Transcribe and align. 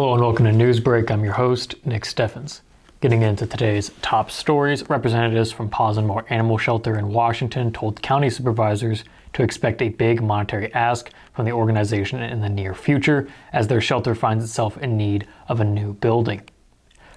Hello 0.00 0.12
and 0.14 0.22
welcome 0.22 0.44
to 0.46 0.52
Newsbreak. 0.52 1.10
I'm 1.10 1.24
your 1.24 1.32
host, 1.32 1.74
Nick 1.84 2.04
Steffens. 2.04 2.62
Getting 3.00 3.22
into 3.22 3.48
today's 3.48 3.90
top 4.00 4.30
stories, 4.30 4.88
representatives 4.88 5.50
from 5.50 5.68
Paws 5.68 5.96
and 5.96 6.06
More 6.06 6.24
Animal 6.30 6.56
Shelter 6.56 6.96
in 6.96 7.08
Washington 7.08 7.72
told 7.72 8.00
county 8.00 8.30
supervisors 8.30 9.02
to 9.32 9.42
expect 9.42 9.82
a 9.82 9.88
big 9.88 10.22
monetary 10.22 10.72
ask 10.72 11.10
from 11.32 11.46
the 11.46 11.50
organization 11.50 12.22
in 12.22 12.40
the 12.40 12.48
near 12.48 12.74
future 12.74 13.28
as 13.52 13.66
their 13.66 13.80
shelter 13.80 14.14
finds 14.14 14.44
itself 14.44 14.78
in 14.78 14.96
need 14.96 15.26
of 15.48 15.58
a 15.58 15.64
new 15.64 15.94
building. 15.94 16.48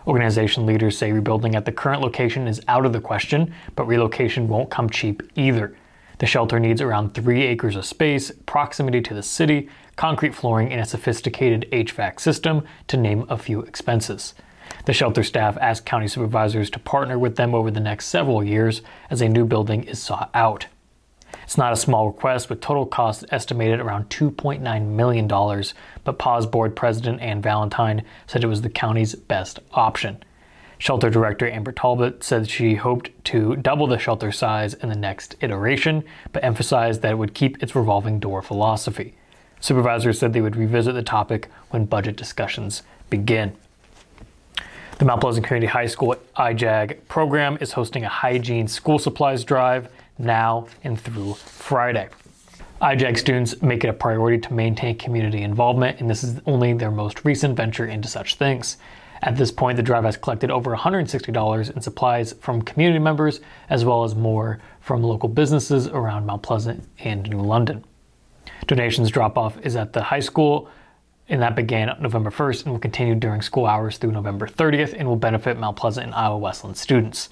Organization 0.08 0.66
leaders 0.66 0.98
say 0.98 1.12
rebuilding 1.12 1.54
at 1.54 1.66
the 1.66 1.72
current 1.72 2.02
location 2.02 2.48
is 2.48 2.64
out 2.68 2.88
of 2.88 2.94
the 2.94 3.00
question, 3.00 3.54
but 3.76 3.86
relocation 3.86 4.48
won't 4.48 4.72
come 4.72 4.90
cheap 4.90 5.22
either. 5.36 5.78
The 6.18 6.26
shelter 6.26 6.60
needs 6.60 6.82
around 6.82 7.14
three 7.14 7.44
acres 7.44 7.76
of 7.76 7.86
space, 7.86 8.32
proximity 8.48 9.02
to 9.02 9.14
the 9.14 9.22
city, 9.22 9.70
concrete 9.96 10.36
flooring, 10.36 10.72
and 10.72 10.82
a 10.82 10.86
sophisticated 10.86 11.68
HVAC 11.72 12.20
system, 12.20 12.64
to 12.88 12.98
name 12.98 13.26
a 13.30 13.38
few 13.38 13.62
expenses. 13.62 14.34
The 14.86 14.94
shelter 14.94 15.24
staff 15.24 15.58
asked 15.60 15.86
county 15.86 16.08
supervisors 16.08 16.70
to 16.72 16.80
partner 16.80 17.20
with 17.20 17.36
them 17.36 17.54
over 17.54 17.70
the 17.70 17.80
next 17.80 18.08
several 18.08 18.44
years 18.44 18.82
as 19.10 19.22
a 19.22 19.30
new 19.30 19.46
building 19.46 19.84
is 19.84 20.02
sought 20.02 20.30
out. 20.34 20.68
It's 21.44 21.58
not 21.58 21.74
a 21.74 21.78
small 21.78 22.08
request, 22.08 22.50
with 22.50 22.62
total 22.62 22.86
costs 22.86 23.26
estimated 23.30 23.80
around 23.80 24.10
$2.9 24.10 24.88
million, 24.88 25.28
but 25.28 26.18
Paws 26.18 26.46
Board 26.46 26.76
President 26.76 27.22
Ann 27.22 27.42
Valentine 27.42 28.04
said 28.28 28.44
it 28.44 28.48
was 28.48 28.62
the 28.62 28.70
county's 28.70 29.16
best 29.16 29.60
option. 29.74 30.24
Shelter 30.78 31.10
Director 31.10 31.48
Amber 31.48 31.72
Talbot 31.72 32.24
said 32.24 32.50
she 32.50 32.76
hoped 32.76 33.12
to 33.26 33.56
double 33.56 33.86
the 33.86 34.00
shelter 34.00 34.32
size 34.32 34.74
in 34.74 34.90
the 34.90 34.96
next 34.96 35.36
iteration, 35.42 36.04
but 36.32 36.44
emphasized 36.44 37.02
that 37.02 37.12
it 37.12 37.18
would 37.18 37.36
keep 37.36 37.62
its 37.62 37.76
revolving 37.76 38.20
door 38.20 38.42
philosophy. 38.42 39.14
Supervisors 39.62 40.20
said 40.20 40.34
they 40.34 40.42
would 40.42 40.56
revisit 40.56 40.96
the 40.96 41.04
topic 41.04 41.50
when 41.70 41.86
budget 41.86 42.18
discussions 42.18 42.82
begin. 43.10 43.56
The 44.98 45.06
Mount 45.06 45.22
Pleasant 45.22 45.46
Community 45.46 45.68
High 45.68 45.86
School 45.86 46.16
IJAG 46.36 47.08
program 47.08 47.58
is 47.62 47.72
hosting 47.72 48.04
a 48.04 48.10
hygiene 48.10 48.68
school 48.68 49.00
supplies 49.00 49.44
drive 49.44 49.90
now 50.18 50.68
and 50.84 51.00
through 51.00 51.36
Friday. 51.36 52.10
IJAG 52.82 53.18
students 53.18 53.62
make 53.62 53.84
it 53.84 53.90
a 53.90 53.94
priority 53.94 54.40
to 54.40 54.54
maintain 54.54 54.98
community 54.98 55.44
involvement, 55.44 56.00
and 56.00 56.10
this 56.10 56.24
is 56.24 56.40
only 56.48 56.74
their 56.74 56.92
most 56.92 57.24
recent 57.24 57.56
venture 57.56 57.86
into 57.86 58.08
such 58.08 58.36
things. 58.36 58.78
At 59.22 59.38
this 59.38 59.52
point, 59.52 59.78
the 59.78 59.84
drive 59.84 60.04
has 60.04 60.18
collected 60.18 60.50
over 60.50 60.76
$160 60.76 61.76
in 61.76 61.82
supplies 61.82 62.34
from 62.34 62.64
community 62.64 62.98
members, 62.98 63.40
as 63.70 63.86
well 63.86 64.04
as 64.04 64.16
more 64.16 64.60
from 64.80 65.04
local 65.04 65.30
businesses 65.30 65.88
around 65.88 66.26
Mount 66.26 66.42
Pleasant 66.42 66.84
and 67.00 67.30
New 67.30 67.42
London. 67.42 67.84
Donations 68.68 69.10
drop 69.10 69.38
off 69.38 69.58
is 69.64 69.76
at 69.76 69.94
the 69.94 70.02
high 70.02 70.20
school, 70.20 70.70
and 71.30 71.42
that 71.42 71.56
began 71.56 71.96
November 72.00 72.30
1st 72.30 72.64
and 72.64 72.72
will 72.74 72.80
continue 72.80 73.16
during 73.16 73.42
school 73.42 73.66
hours 73.66 73.98
through 73.98 74.12
November 74.12 74.48
30th 74.48 74.94
and 74.98 75.08
will 75.08 75.16
benefit 75.16 75.58
Mount 75.58 75.78
Pleasant 75.78 76.08
and 76.08 76.16
Iowa 76.16 76.38
Wesleyan 76.38 76.76
students. 76.76 77.30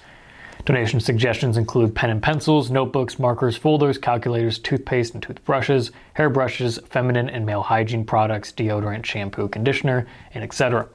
Donation 0.64 1.00
suggestions 1.00 1.56
include 1.56 1.94
pen 1.94 2.10
and 2.10 2.22
pencils, 2.22 2.70
notebooks, 2.70 3.18
markers, 3.18 3.56
folders, 3.56 3.96
calculators, 3.96 4.58
toothpaste 4.58 5.14
and 5.14 5.22
toothbrushes, 5.22 5.90
hairbrushes, 6.16 6.78
feminine 6.88 7.30
and 7.30 7.46
male 7.46 7.62
hygiene 7.62 8.04
products, 8.04 8.52
deodorant, 8.52 9.04
shampoo, 9.04 9.48
conditioner, 9.48 10.06
and 10.34 10.44
etc. 10.44 10.86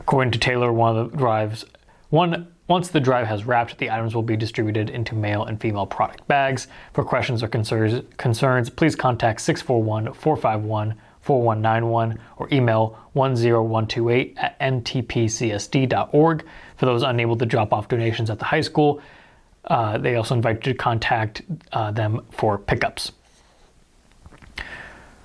According 0.00 0.32
to 0.32 0.38
Taylor, 0.38 0.72
one 0.72 0.96
of 0.96 1.10
the 1.10 1.16
drives, 1.16 1.64
one 2.10 2.48
once 2.72 2.88
the 2.88 3.00
drive 3.00 3.26
has 3.26 3.44
wrapped, 3.44 3.76
the 3.76 3.90
items 3.90 4.14
will 4.14 4.22
be 4.22 4.34
distributed 4.34 4.88
into 4.88 5.14
male 5.14 5.44
and 5.44 5.60
female 5.60 5.84
product 5.84 6.26
bags. 6.26 6.68
For 6.94 7.04
questions 7.04 7.42
or 7.42 7.48
concerns, 7.48 8.02
concerns 8.16 8.70
please 8.70 8.96
contact 8.96 9.42
641 9.42 10.14
451 10.14 10.94
4191 11.20 12.18
or 12.38 12.48
email 12.50 12.98
10128 13.12 14.38
at 14.38 14.58
ntpcsd.org. 14.58 16.46
For 16.78 16.86
those 16.86 17.02
unable 17.02 17.36
to 17.36 17.44
drop 17.44 17.74
off 17.74 17.88
donations 17.88 18.30
at 18.30 18.38
the 18.38 18.46
high 18.46 18.62
school, 18.62 19.02
uh, 19.66 19.98
they 19.98 20.16
also 20.16 20.34
invite 20.34 20.66
you 20.66 20.72
to 20.72 20.78
contact 20.78 21.42
uh, 21.72 21.90
them 21.90 22.24
for 22.30 22.56
pickups. 22.56 23.12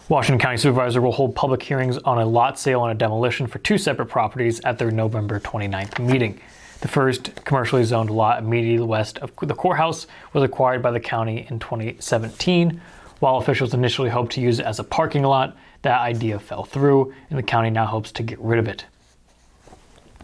Washington 0.09 0.41
County 0.41 0.57
Supervisor 0.57 0.99
will 0.99 1.13
hold 1.13 1.33
public 1.33 1.63
hearings 1.63 1.97
on 1.99 2.17
a 2.17 2.25
lot 2.25 2.59
sale 2.59 2.83
and 2.83 2.91
a 2.91 2.95
demolition 2.95 3.47
for 3.47 3.59
two 3.59 3.77
separate 3.77 4.07
properties 4.07 4.59
at 4.65 4.77
their 4.77 4.91
November 4.91 5.39
29th 5.39 5.97
meeting. 5.99 6.41
The 6.81 6.87
first 6.87 7.43
commercially 7.43 7.83
zoned 7.83 8.11
lot 8.11 8.39
immediately 8.39 8.85
west 8.85 9.17
of 9.19 9.31
the 9.41 9.55
courthouse 9.55 10.05
was 10.33 10.43
acquired 10.43 10.83
by 10.83 10.91
the 10.91 10.99
county 10.99 11.47
in 11.49 11.59
2017. 11.59 12.79
While 13.19 13.37
officials 13.37 13.73
initially 13.73 14.09
hoped 14.09 14.33
to 14.33 14.41
use 14.41 14.59
it 14.59 14.65
as 14.65 14.77
a 14.77 14.83
parking 14.83 15.23
lot, 15.23 15.57
that 15.81 16.01
idea 16.01 16.39
fell 16.39 16.63
through, 16.63 17.13
and 17.29 17.39
the 17.39 17.43
county 17.43 17.71
now 17.71 17.85
hopes 17.85 18.11
to 18.13 18.23
get 18.23 18.39
rid 18.39 18.59
of 18.59 18.67
it. 18.67 18.85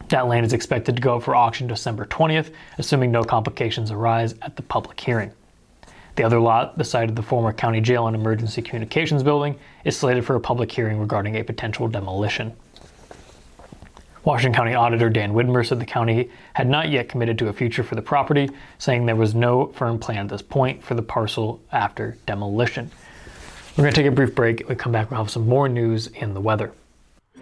That 0.09 0.27
land 0.27 0.45
is 0.45 0.53
expected 0.53 0.95
to 0.95 1.01
go 1.01 1.17
up 1.17 1.23
for 1.23 1.35
auction 1.35 1.65
December 1.65 2.05
20th, 2.05 2.51
assuming 2.77 3.11
no 3.11 3.23
complications 3.23 3.89
arise 3.89 4.35
at 4.43 4.55
the 4.55 4.61
public 4.61 4.99
hearing. 4.99 5.31
The 6.15 6.23
other 6.23 6.39
lot, 6.39 6.77
the 6.77 6.83
site 6.83 7.09
of 7.09 7.15
the 7.15 7.23
former 7.23 7.51
county 7.51 7.81
jail 7.81 8.05
and 8.05 8.15
emergency 8.15 8.61
communications 8.61 9.23
building, 9.23 9.57
is 9.83 9.97
slated 9.97 10.23
for 10.23 10.35
a 10.35 10.39
public 10.39 10.71
hearing 10.71 10.99
regarding 10.99 11.35
a 11.35 11.43
potential 11.43 11.87
demolition. 11.87 12.53
Washington 14.23 14.55
County 14.55 14.73
Auditor 14.73 15.09
Dan 15.09 15.33
Widmer 15.33 15.67
said 15.67 15.81
the 15.81 15.85
county 15.85 16.29
had 16.53 16.69
not 16.69 16.89
yet 16.89 17.09
committed 17.09 17.37
to 17.39 17.49
a 17.49 17.53
future 17.53 17.83
for 17.83 17.95
the 17.95 18.01
property, 18.01 18.49
saying 18.77 19.05
there 19.05 19.17
was 19.17 19.35
no 19.35 19.67
firm 19.67 19.99
plan 19.99 20.19
at 20.19 20.29
this 20.29 20.41
point 20.41 20.81
for 20.81 20.93
the 20.93 21.01
parcel 21.01 21.61
after 21.73 22.15
demolition. 22.25 22.89
We're 23.75 23.83
going 23.83 23.93
to 23.93 24.01
take 24.01 24.09
a 24.09 24.15
brief 24.15 24.33
break. 24.33 24.69
We 24.69 24.75
come 24.75 24.93
back, 24.93 25.11
we'll 25.11 25.19
have 25.19 25.29
some 25.29 25.47
more 25.47 25.67
news 25.67 26.07
and 26.07 26.33
the 26.33 26.39
weather. 26.39 26.71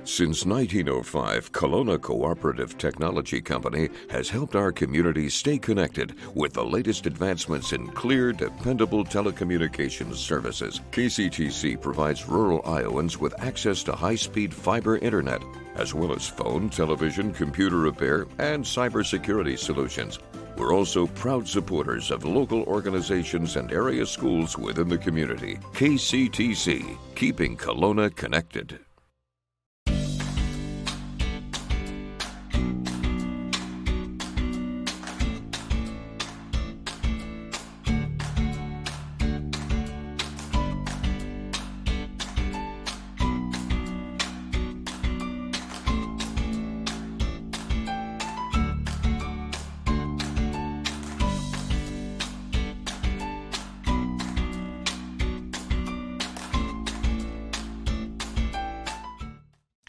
Since 0.04 0.48
1905, 0.48 1.52
Kalona 1.52 2.02
Cooperative 2.02 2.76
Technology 2.80 3.40
Company 3.40 3.90
has 4.10 4.30
helped 4.30 4.56
our 4.56 4.72
community 4.72 5.30
stay 5.30 5.60
connected 5.60 6.16
with 6.34 6.54
the 6.54 6.66
latest 6.66 7.06
advancements 7.06 7.72
in 7.72 7.88
clear, 7.90 8.34
dependable 8.34 9.06
telecommunications 9.06 10.16
services. 10.16 10.82
KCTC 10.92 11.80
provides 11.80 12.28
rural 12.28 12.64
Iowans 12.66 13.20
with 13.20 13.40
access 13.44 13.84
to 13.84 13.92
high 13.92 14.16
speed 14.16 14.52
fiber 14.52 14.98
internet, 14.98 15.44
as 15.76 15.94
well 15.94 16.14
as 16.14 16.28
phone, 16.28 16.70
television, 16.70 17.34
computer 17.34 17.78
repair, 17.78 18.28
and 18.40 18.64
cybersecurity 18.64 19.58
solutions. 19.58 20.20
We're 20.58 20.74
also 20.74 21.08
proud 21.08 21.48
supporters 21.48 22.12
of 22.12 22.26
local 22.26 22.64
organizations 22.64 23.56
and 23.56 23.72
area 23.72 24.06
schools 24.06 24.58
within 24.58 24.90
the 24.90 24.98
community. 24.98 25.58
KCTC, 25.74 26.98
keeping 27.16 27.58
Kalona 27.58 28.14
connected. 28.16 28.80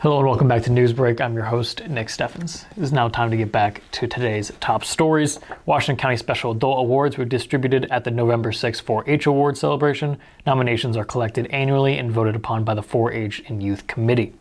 Hello 0.00 0.18
and 0.18 0.28
welcome 0.28 0.46
back 0.46 0.62
to 0.64 0.70
Newsbreak. 0.70 1.22
I'm 1.22 1.32
your 1.32 1.46
host, 1.46 1.88
Nick 1.88 2.10
Steffens. 2.10 2.66
It 2.76 2.82
is 2.82 2.92
now 2.92 3.08
time 3.08 3.30
to 3.30 3.36
get 3.38 3.50
back 3.50 3.80
to 3.92 4.06
today's 4.06 4.52
top 4.60 4.84
stories. 4.84 5.40
Washington 5.64 5.98
County 5.98 6.18
Special 6.18 6.50
Adult 6.50 6.80
Awards 6.80 7.16
were 7.16 7.24
distributed 7.24 7.86
at 7.90 8.04
the 8.04 8.10
November 8.10 8.52
6 8.52 8.78
4 8.78 9.04
H 9.06 9.24
Award 9.24 9.56
celebration. 9.56 10.18
Nominations 10.44 10.98
are 10.98 11.04
collected 11.04 11.46
annually 11.46 11.96
and 11.96 12.12
voted 12.12 12.36
upon 12.36 12.62
by 12.62 12.74
the 12.74 12.82
4 12.82 13.10
H 13.14 13.42
and 13.48 13.62
Youth 13.62 13.86
Committee. 13.86 14.34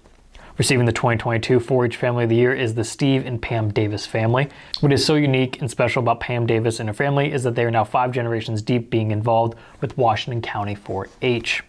Receiving 0.58 0.86
the 0.86 0.92
2022 0.92 1.62
4 1.62 1.86
H 1.86 1.96
Family 1.96 2.26
of 2.26 2.30
the 2.30 2.36
Year 2.36 2.54
is 2.54 2.76
the 2.76 2.84
Steve 2.84 3.26
and 3.26 3.42
Pam 3.42 3.72
Davis 3.72 4.06
family. 4.06 4.50
What 4.82 4.92
is 4.92 5.06
so 5.06 5.16
unique 5.16 5.62
and 5.62 5.72
special 5.72 6.04
about 6.04 6.20
Pam 6.20 6.46
Davis 6.46 6.82
and 6.82 6.90
her 6.90 6.94
family 6.94 7.32
is 7.32 7.44
that 7.44 7.56
they 7.56 7.64
are 7.64 7.72
now 7.72 7.86
five 7.86 8.12
generations 8.12 8.62
deep 8.62 8.90
being 8.90 9.12
involved 9.12 9.56
with 9.80 9.98
Washington 9.98 10.42
County 10.42 10.76
4 10.76 11.08
H. 11.22 11.64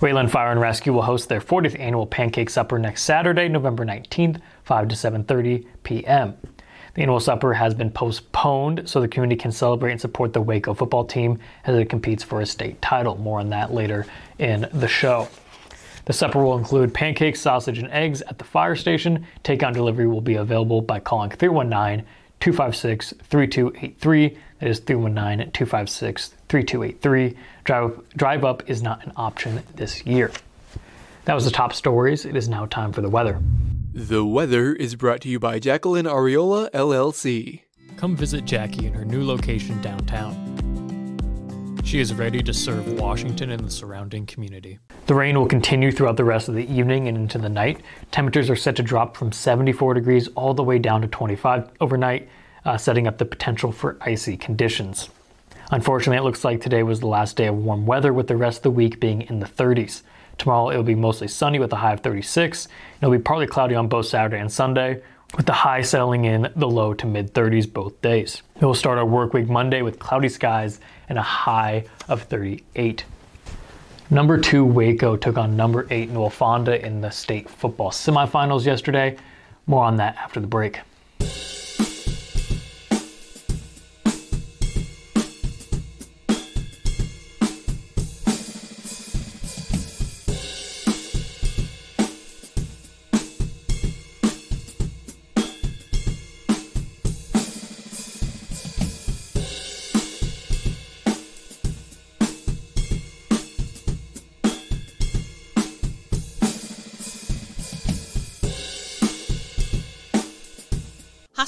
Wayland 0.00 0.30
Fire 0.30 0.52
and 0.52 0.60
Rescue 0.60 0.92
will 0.92 1.02
host 1.02 1.28
their 1.28 1.40
40th 1.40 1.78
annual 1.78 2.06
pancake 2.06 2.50
supper 2.50 2.78
next 2.78 3.02
Saturday, 3.02 3.48
November 3.48 3.84
19th, 3.84 4.40
5 4.62 4.88
to 4.88 4.94
7:30 4.94 5.66
p.m. 5.82 6.36
The 6.94 7.02
annual 7.02 7.18
supper 7.18 7.54
has 7.54 7.74
been 7.74 7.90
postponed 7.90 8.88
so 8.88 9.00
the 9.00 9.08
community 9.08 9.40
can 9.40 9.50
celebrate 9.50 9.92
and 9.92 10.00
support 10.00 10.32
the 10.32 10.40
Waco 10.40 10.72
football 10.72 11.04
team 11.04 11.38
as 11.64 11.76
it 11.76 11.88
competes 11.88 12.22
for 12.22 12.40
a 12.40 12.46
state 12.46 12.80
title. 12.80 13.16
More 13.16 13.40
on 13.40 13.50
that 13.50 13.74
later 13.74 14.06
in 14.38 14.68
the 14.72 14.88
show. 14.88 15.28
The 16.04 16.12
supper 16.12 16.42
will 16.42 16.56
include 16.56 16.94
pancakes, 16.94 17.40
sausage, 17.40 17.78
and 17.78 17.90
eggs 17.90 18.22
at 18.22 18.38
the 18.38 18.44
fire 18.44 18.76
station. 18.76 19.26
Take 19.42 19.62
on 19.64 19.72
delivery 19.72 20.06
will 20.06 20.20
be 20.20 20.36
available 20.36 20.80
by 20.80 21.00
calling 21.00 21.30
319 21.30 22.06
256 22.40 23.14
3283. 23.24 24.38
That 24.60 24.68
is 24.68 24.80
319 24.80 25.52
256 25.52 26.34
3283. 26.48 27.36
Drive, 27.64 28.00
drive 28.16 28.44
up 28.44 28.68
is 28.68 28.82
not 28.82 29.04
an 29.04 29.12
option 29.16 29.62
this 29.76 30.04
year. 30.04 30.32
That 31.24 31.34
was 31.34 31.44
the 31.44 31.50
top 31.50 31.72
stories. 31.72 32.24
It 32.24 32.36
is 32.36 32.48
now 32.48 32.66
time 32.66 32.92
for 32.92 33.00
the 33.00 33.10
weather. 33.10 33.40
The 33.92 34.24
weather 34.24 34.72
is 34.74 34.94
brought 34.94 35.20
to 35.22 35.28
you 35.28 35.38
by 35.38 35.58
Jacqueline 35.58 36.06
Ariola 36.06 36.70
LLC. 36.70 37.62
Come 37.96 38.16
visit 38.16 38.44
Jackie 38.44 38.86
in 38.86 38.94
her 38.94 39.04
new 39.04 39.24
location 39.24 39.80
downtown. 39.82 40.48
She 41.84 42.00
is 42.00 42.12
ready 42.12 42.42
to 42.42 42.52
serve 42.52 43.00
Washington 43.00 43.50
and 43.50 43.64
the 43.64 43.70
surrounding 43.70 44.26
community. 44.26 44.78
The 45.06 45.14
rain 45.14 45.38
will 45.38 45.46
continue 45.46 45.90
throughout 45.90 46.16
the 46.18 46.24
rest 46.24 46.48
of 46.48 46.54
the 46.54 46.70
evening 46.70 47.08
and 47.08 47.16
into 47.16 47.38
the 47.38 47.48
night. 47.48 47.80
Temperatures 48.10 48.50
are 48.50 48.56
set 48.56 48.76
to 48.76 48.82
drop 48.82 49.16
from 49.16 49.32
74 49.32 49.94
degrees 49.94 50.28
all 50.34 50.52
the 50.52 50.62
way 50.62 50.78
down 50.78 51.00
to 51.00 51.08
25 51.08 51.70
overnight, 51.80 52.28
uh, 52.68 52.76
setting 52.76 53.06
up 53.06 53.16
the 53.16 53.24
potential 53.24 53.72
for 53.72 53.96
icy 54.02 54.36
conditions. 54.36 55.08
Unfortunately, 55.70 56.18
it 56.18 56.22
looks 56.22 56.44
like 56.44 56.60
today 56.60 56.82
was 56.82 57.00
the 57.00 57.06
last 57.06 57.34
day 57.34 57.46
of 57.46 57.56
warm 57.56 57.86
weather, 57.86 58.12
with 58.12 58.26
the 58.26 58.36
rest 58.36 58.58
of 58.58 58.62
the 58.64 58.70
week 58.70 59.00
being 59.00 59.22
in 59.22 59.40
the 59.40 59.46
30s. 59.46 60.02
Tomorrow 60.36 60.70
it 60.70 60.76
will 60.76 60.84
be 60.84 60.94
mostly 60.94 61.28
sunny 61.28 61.58
with 61.58 61.72
a 61.72 61.76
high 61.76 61.94
of 61.94 62.00
36. 62.00 62.68
It'll 63.00 63.10
be 63.10 63.18
partly 63.18 63.46
cloudy 63.46 63.74
on 63.74 63.88
both 63.88 64.04
Saturday 64.04 64.38
and 64.38 64.52
Sunday, 64.52 65.02
with 65.34 65.46
the 65.46 65.52
high 65.52 65.80
settling 65.80 66.26
in 66.26 66.52
the 66.56 66.68
low 66.68 66.92
to 66.92 67.06
mid 67.06 67.32
30s 67.32 67.72
both 67.72 68.00
days. 68.02 68.42
We 68.60 68.66
will 68.66 68.74
start 68.74 68.98
our 68.98 69.06
work 69.06 69.32
week 69.32 69.48
Monday 69.48 69.80
with 69.80 69.98
cloudy 69.98 70.28
skies 70.28 70.78
and 71.08 71.16
a 71.16 71.22
high 71.22 71.86
of 72.06 72.24
38. 72.24 73.02
Number 74.10 74.38
two, 74.38 74.64
Waco 74.64 75.16
took 75.16 75.38
on 75.38 75.56
number 75.56 75.86
eight, 75.90 76.10
Newell-Fonda 76.10 76.84
in 76.84 77.00
the 77.00 77.10
state 77.10 77.48
football 77.48 77.90
semifinals 77.90 78.66
yesterday. 78.66 79.16
More 79.66 79.84
on 79.84 79.96
that 79.96 80.16
after 80.16 80.38
the 80.40 80.46
break. 80.46 80.80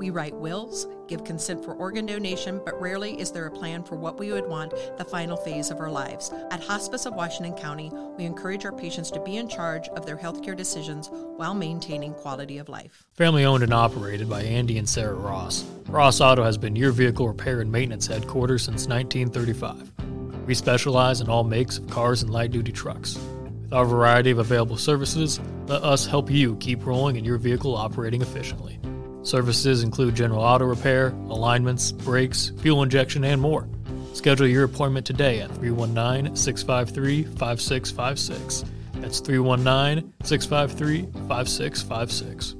We 0.00 0.08
write 0.08 0.34
wills, 0.34 0.86
give 1.08 1.24
consent 1.24 1.62
for 1.62 1.74
organ 1.74 2.06
donation, 2.06 2.62
but 2.64 2.80
rarely 2.80 3.20
is 3.20 3.32
there 3.32 3.44
a 3.44 3.50
plan 3.50 3.84
for 3.84 3.96
what 3.96 4.18
we 4.18 4.32
would 4.32 4.48
want 4.48 4.72
the 4.96 5.04
final 5.04 5.36
phase 5.36 5.70
of 5.70 5.78
our 5.78 5.90
lives. 5.90 6.32
At 6.50 6.64
Hospice 6.64 7.04
of 7.04 7.12
Washington 7.12 7.52
County, 7.52 7.92
we 8.16 8.24
encourage 8.24 8.64
our 8.64 8.72
patients 8.72 9.10
to 9.10 9.20
be 9.20 9.36
in 9.36 9.46
charge 9.46 9.88
of 9.88 10.06
their 10.06 10.16
healthcare 10.16 10.56
decisions 10.56 11.10
while 11.36 11.52
maintaining 11.52 12.14
quality 12.14 12.56
of 12.56 12.70
life. 12.70 13.04
Family 13.12 13.44
owned 13.44 13.62
and 13.62 13.74
operated 13.74 14.26
by 14.26 14.40
Andy 14.40 14.78
and 14.78 14.88
Sarah 14.88 15.12
Ross. 15.12 15.64
Ross 15.88 16.22
Auto 16.22 16.44
has 16.44 16.56
been 16.56 16.76
your 16.76 16.92
vehicle 16.92 17.28
repair 17.28 17.60
and 17.60 17.70
maintenance 17.70 18.06
headquarters 18.06 18.62
since 18.62 18.86
1935. 18.86 19.92
We 20.46 20.54
specialize 20.54 21.20
in 21.20 21.28
all 21.28 21.44
makes 21.44 21.76
of 21.76 21.90
cars 21.90 22.22
and 22.22 22.32
light 22.32 22.52
duty 22.52 22.72
trucks. 22.72 23.18
With 23.64 23.74
our 23.74 23.84
variety 23.84 24.30
of 24.30 24.38
available 24.38 24.78
services, 24.78 25.40
let 25.66 25.82
us 25.82 26.06
help 26.06 26.30
you 26.30 26.56
keep 26.56 26.86
rolling 26.86 27.18
and 27.18 27.26
your 27.26 27.36
vehicle 27.36 27.76
operating 27.76 28.22
efficiently. 28.22 28.79
Services 29.22 29.82
include 29.82 30.14
general 30.14 30.40
auto 30.40 30.64
repair, 30.64 31.08
alignments, 31.28 31.92
brakes, 31.92 32.52
fuel 32.58 32.82
injection, 32.82 33.24
and 33.24 33.40
more. 33.40 33.68
Schedule 34.12 34.46
your 34.46 34.64
appointment 34.64 35.06
today 35.06 35.40
at 35.40 35.50
319 35.56 36.36
653 36.36 37.24
5656. 37.24 38.64
That's 38.94 39.20
319 39.20 40.12
653 40.24 41.02
5656. 41.28 42.59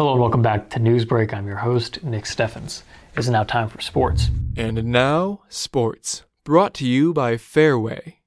Hello 0.00 0.12
and 0.12 0.20
welcome 0.22 0.40
back 0.40 0.70
to 0.70 0.80
Newsbreak. 0.80 1.34
I'm 1.34 1.46
your 1.46 1.58
host, 1.58 2.02
Nick 2.02 2.24
Steffens. 2.24 2.84
It 3.12 3.18
is 3.18 3.28
now 3.28 3.42
time 3.42 3.68
for 3.68 3.82
sports. 3.82 4.30
And 4.56 4.82
now, 4.86 5.42
sports. 5.50 6.22
Brought 6.42 6.72
to 6.76 6.86
you 6.86 7.12
by 7.12 7.36
Fairway. 7.36 8.19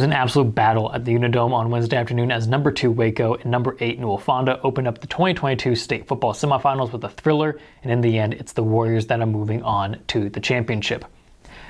Was 0.00 0.06
an 0.06 0.14
absolute 0.14 0.54
battle 0.54 0.90
at 0.94 1.04
the 1.04 1.12
Unidome 1.12 1.52
on 1.52 1.68
Wednesday 1.68 1.98
afternoon 1.98 2.32
as 2.32 2.48
number 2.48 2.72
two 2.72 2.90
Waco 2.90 3.34
and 3.34 3.50
number 3.50 3.76
eight 3.80 4.00
Newell-Fonda 4.00 4.58
opened 4.62 4.88
up 4.88 4.98
the 4.98 5.06
2022 5.06 5.76
state 5.76 6.06
football 6.06 6.32
semifinals 6.32 6.90
with 6.90 7.04
a 7.04 7.10
thriller, 7.10 7.60
and 7.82 7.92
in 7.92 8.00
the 8.00 8.18
end, 8.18 8.32
it's 8.32 8.54
the 8.54 8.62
Warriors 8.62 9.08
that 9.08 9.20
are 9.20 9.26
moving 9.26 9.62
on 9.62 10.00
to 10.06 10.30
the 10.30 10.40
championship. 10.40 11.04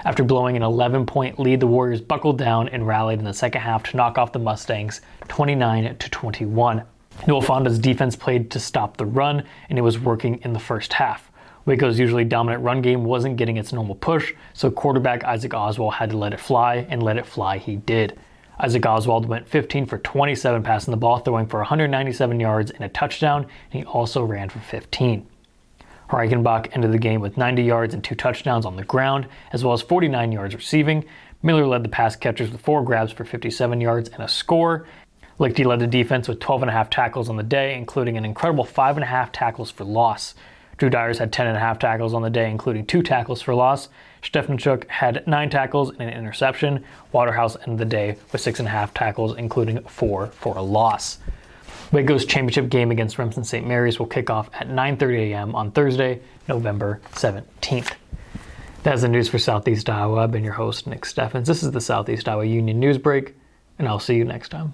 After 0.04 0.22
blowing 0.22 0.56
an 0.56 0.62
11 0.62 1.06
point 1.06 1.40
lead, 1.40 1.58
the 1.58 1.66
Warriors 1.66 2.00
buckled 2.00 2.38
down 2.38 2.68
and 2.68 2.86
rallied 2.86 3.18
in 3.18 3.24
the 3.24 3.34
second 3.34 3.62
half 3.62 3.82
to 3.90 3.96
knock 3.96 4.16
off 4.16 4.30
the 4.30 4.38
Mustangs 4.38 5.00
29 5.26 5.96
to 5.96 6.08
21. 6.08 6.84
Newell-Fonda's 7.26 7.80
defense 7.80 8.14
played 8.14 8.52
to 8.52 8.60
stop 8.60 8.96
the 8.96 9.06
run, 9.06 9.42
and 9.68 9.76
it 9.76 9.82
was 9.82 9.98
working 9.98 10.38
in 10.44 10.52
the 10.52 10.60
first 10.60 10.92
half. 10.92 11.29
Waco's 11.66 11.98
usually 11.98 12.24
dominant 12.24 12.62
run 12.62 12.82
game 12.82 13.04
wasn't 13.04 13.36
getting 13.36 13.56
its 13.56 13.72
normal 13.72 13.94
push, 13.94 14.32
so 14.54 14.70
quarterback 14.70 15.24
Isaac 15.24 15.54
Oswald 15.54 15.94
had 15.94 16.10
to 16.10 16.16
let 16.16 16.32
it 16.32 16.40
fly, 16.40 16.86
and 16.88 17.02
let 17.02 17.16
it 17.16 17.26
fly 17.26 17.58
he 17.58 17.76
did. 17.76 18.18
Isaac 18.58 18.84
Oswald 18.84 19.26
went 19.26 19.48
15 19.48 19.86
for 19.86 19.98
27 19.98 20.62
passing 20.62 20.90
the 20.90 20.96
ball, 20.98 21.18
throwing 21.18 21.46
for 21.46 21.60
197 21.60 22.40
yards 22.40 22.70
and 22.70 22.84
a 22.84 22.88
touchdown, 22.88 23.44
and 23.44 23.82
he 23.82 23.84
also 23.84 24.22
ran 24.22 24.48
for 24.48 24.58
15. 24.58 25.26
Reichenbach 26.10 26.68
ended 26.72 26.92
the 26.92 26.98
game 26.98 27.20
with 27.20 27.36
90 27.36 27.62
yards 27.62 27.94
and 27.94 28.02
two 28.02 28.14
touchdowns 28.14 28.66
on 28.66 28.76
the 28.76 28.84
ground, 28.84 29.26
as 29.52 29.64
well 29.64 29.72
as 29.72 29.80
49 29.80 30.32
yards 30.32 30.54
receiving. 30.54 31.04
Miller 31.42 31.66
led 31.66 31.84
the 31.84 31.88
pass 31.88 32.16
catchers 32.16 32.50
with 32.50 32.60
four 32.60 32.82
grabs 32.82 33.12
for 33.12 33.24
57 33.24 33.80
yards 33.80 34.08
and 34.10 34.22
a 34.22 34.28
score. 34.28 34.86
Lichty 35.38 35.64
led 35.64 35.78
the 35.78 35.86
defense 35.86 36.28
with 36.28 36.40
12 36.40 36.64
and 36.64 36.70
a 36.70 36.74
half 36.74 36.90
tackles 36.90 37.30
on 37.30 37.36
the 37.36 37.42
day, 37.42 37.74
including 37.74 38.18
an 38.18 38.26
incredible 38.26 38.64
5.5 38.64 39.30
tackles 39.32 39.70
for 39.70 39.84
loss. 39.84 40.34
Drew 40.80 40.88
Dyers 40.88 41.18
had 41.18 41.30
10.5 41.30 41.78
tackles 41.78 42.14
on 42.14 42.22
the 42.22 42.30
day, 42.30 42.50
including 42.50 42.86
two 42.86 43.02
tackles 43.02 43.42
for 43.42 43.54
loss. 43.54 43.90
Stefanchuk 44.22 44.88
had 44.88 45.26
nine 45.26 45.50
tackles 45.50 45.90
and 45.90 46.00
an 46.00 46.08
interception. 46.08 46.82
Waterhouse 47.12 47.54
ended 47.66 47.76
the 47.76 47.84
day 47.84 48.16
with 48.32 48.40
six 48.40 48.60
and 48.60 48.66
a 48.66 48.70
half 48.70 48.94
tackles, 48.94 49.36
including 49.36 49.82
four 49.82 50.28
for 50.28 50.56
a 50.56 50.62
loss. 50.62 51.18
Waco's 51.92 52.24
championship 52.24 52.70
game 52.70 52.90
against 52.90 53.18
Remsen 53.18 53.44
St. 53.44 53.66
Mary's 53.66 53.98
will 53.98 54.06
kick 54.06 54.30
off 54.30 54.48
at 54.54 54.68
9:30 54.68 55.32
a.m. 55.32 55.54
on 55.54 55.70
Thursday, 55.70 56.20
November 56.48 56.98
17th. 57.12 57.92
That's 58.82 59.02
the 59.02 59.08
news 59.08 59.28
for 59.28 59.38
Southeast 59.38 59.90
Iowa. 59.90 60.22
I've 60.22 60.32
been 60.32 60.44
your 60.44 60.54
host, 60.54 60.86
Nick 60.86 61.04
Steffens. 61.04 61.46
This 61.46 61.62
is 61.62 61.72
the 61.72 61.82
Southeast 61.82 62.26
Iowa 62.26 62.46
Union 62.46 62.80
News 62.80 62.96
Break, 62.96 63.34
and 63.78 63.86
I'll 63.86 64.00
see 64.00 64.14
you 64.14 64.24
next 64.24 64.48
time. 64.48 64.72